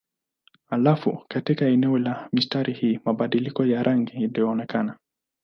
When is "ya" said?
3.65-3.83